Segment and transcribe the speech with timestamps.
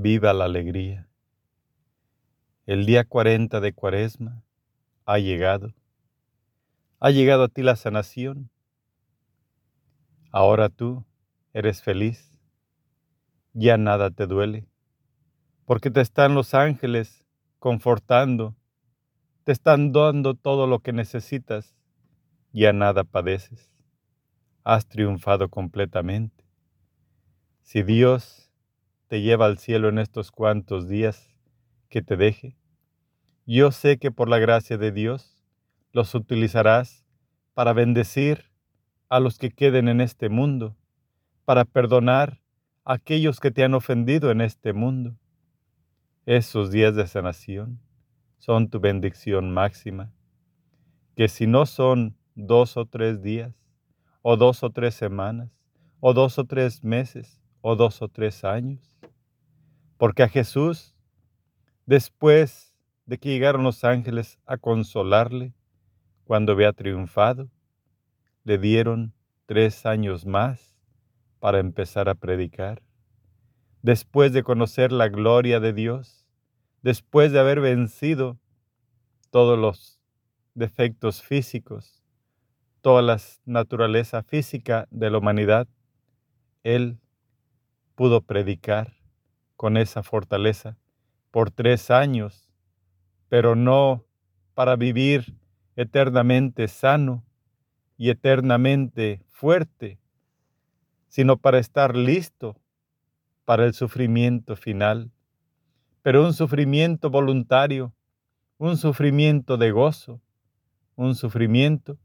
[0.00, 1.08] Viva la alegría.
[2.66, 4.44] El día 40 de Cuaresma
[5.04, 5.74] ha llegado.
[7.00, 8.48] Ha llegado a ti la sanación.
[10.30, 11.04] Ahora tú
[11.52, 12.38] eres feliz.
[13.54, 14.68] Ya nada te duele,
[15.64, 17.26] porque te están los ángeles
[17.58, 18.54] confortando,
[19.42, 21.74] te están dando todo lo que necesitas.
[22.52, 23.68] Ya nada padeces.
[24.62, 26.44] Has triunfado completamente.
[27.62, 28.47] Si Dios
[29.08, 31.28] te lleva al cielo en estos cuantos días
[31.88, 32.56] que te deje.
[33.46, 35.42] Yo sé que por la gracia de Dios
[35.92, 37.06] los utilizarás
[37.54, 38.44] para bendecir
[39.08, 40.76] a los que queden en este mundo,
[41.46, 42.42] para perdonar
[42.84, 45.16] a aquellos que te han ofendido en este mundo.
[46.26, 47.80] Esos días de sanación
[48.36, 50.12] son tu bendición máxima,
[51.16, 53.54] que si no son dos o tres días,
[54.20, 55.50] o dos o tres semanas,
[56.00, 58.87] o dos o tres meses, o dos o tres años,
[59.98, 60.94] porque a Jesús,
[61.84, 62.72] después
[63.04, 65.52] de que llegaron los ángeles a consolarle,
[66.24, 67.50] cuando había triunfado,
[68.44, 69.12] le dieron
[69.46, 70.76] tres años más
[71.40, 72.80] para empezar a predicar.
[73.82, 76.26] Después de conocer la gloria de Dios,
[76.82, 78.38] después de haber vencido
[79.30, 80.00] todos los
[80.54, 82.04] defectos físicos,
[82.82, 85.66] toda la naturaleza física de la humanidad,
[86.62, 86.98] Él
[87.94, 88.97] pudo predicar
[89.58, 90.78] con esa fortaleza
[91.32, 92.48] por tres años,
[93.28, 94.04] pero no
[94.54, 95.36] para vivir
[95.74, 97.24] eternamente sano
[97.96, 99.98] y eternamente fuerte,
[101.08, 102.56] sino para estar listo
[103.44, 105.10] para el sufrimiento final,
[106.02, 107.92] pero un sufrimiento voluntario,
[108.58, 110.20] un sufrimiento de gozo,
[110.94, 111.98] un sufrimiento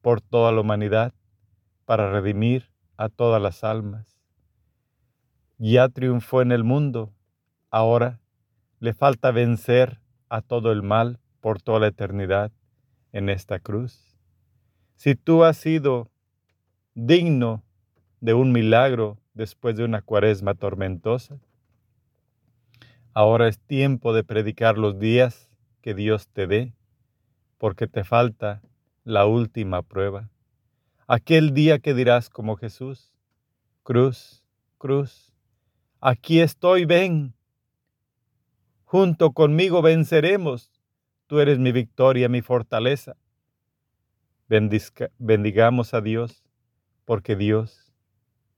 [0.00, 1.12] por toda la humanidad,
[1.84, 4.15] para redimir a todas las almas
[5.58, 7.12] ya triunfó en el mundo,
[7.70, 8.20] ahora
[8.80, 12.52] le falta vencer a todo el mal por toda la eternidad
[13.12, 14.18] en esta cruz.
[14.96, 16.10] Si tú has sido
[16.94, 17.62] digno
[18.20, 21.38] de un milagro después de una cuaresma tormentosa,
[23.12, 26.74] ahora es tiempo de predicar los días que Dios te dé,
[27.58, 28.62] porque te falta
[29.04, 30.30] la última prueba.
[31.06, 33.14] Aquel día que dirás como Jesús,
[33.84, 34.42] cruz,
[34.78, 35.35] cruz,
[36.00, 37.34] Aquí estoy, ven.
[38.84, 40.70] Junto conmigo venceremos.
[41.26, 43.16] Tú eres mi victoria, mi fortaleza.
[45.18, 46.44] bendigamos a Dios,
[47.06, 47.92] porque Dios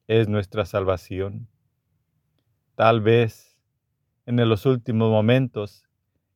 [0.08, 1.48] es nuestra salvación.
[2.74, 3.56] Tal vez
[4.26, 5.84] en los últimos momentos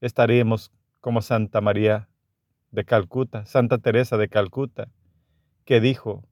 [0.00, 2.08] estaremos como Santa María
[2.70, 4.88] de Calcuta, Santa Teresa de Calcuta,
[5.64, 6.24] que dijo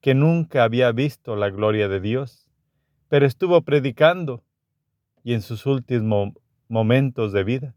[0.00, 2.45] que nunca había visto la gloria de Dios
[3.08, 4.42] pero estuvo predicando
[5.22, 6.32] y en sus últimos
[6.68, 7.74] momentos de vida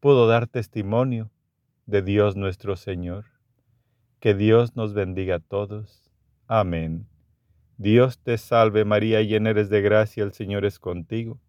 [0.00, 1.30] pudo dar testimonio
[1.86, 3.26] de Dios nuestro Señor.
[4.20, 6.10] Que Dios nos bendiga a todos.
[6.46, 7.06] Amén.
[7.76, 11.40] Dios te salve María, llena eres de gracia, el Señor es contigo.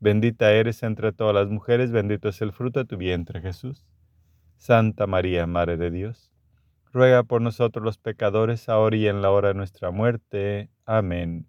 [0.00, 3.86] Bendita eres entre todas las mujeres, bendito es el fruto de tu vientre Jesús.
[4.56, 6.30] Santa María, Madre de Dios,
[6.92, 10.70] ruega por nosotros los pecadores, ahora y en la hora de nuestra muerte.
[10.84, 11.46] Amén.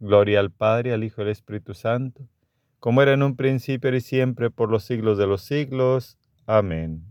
[0.00, 2.26] Gloria al Padre, al Hijo y al Espíritu Santo,
[2.80, 6.18] como era en un principio y siempre por los siglos de los siglos.
[6.46, 7.09] Amén.